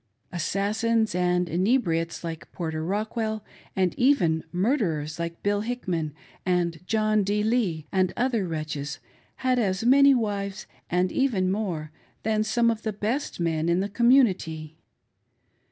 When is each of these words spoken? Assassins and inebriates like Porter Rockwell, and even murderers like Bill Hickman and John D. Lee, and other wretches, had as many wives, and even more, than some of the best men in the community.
Assassins 0.31 1.13
and 1.13 1.47
inebriates 1.47 2.23
like 2.23 2.51
Porter 2.51 2.83
Rockwell, 2.83 3.45
and 3.75 3.93
even 3.99 4.43
murderers 4.51 5.19
like 5.19 5.43
Bill 5.43 5.61
Hickman 5.61 6.15
and 6.43 6.79
John 6.87 7.23
D. 7.23 7.43
Lee, 7.43 7.85
and 7.91 8.11
other 8.17 8.47
wretches, 8.47 8.97
had 9.45 9.59
as 9.59 9.83
many 9.83 10.15
wives, 10.15 10.65
and 10.89 11.11
even 11.11 11.51
more, 11.51 11.91
than 12.23 12.43
some 12.43 12.71
of 12.71 12.81
the 12.81 12.91
best 12.93 13.39
men 13.39 13.69
in 13.69 13.79
the 13.79 13.89
community. 13.89 14.75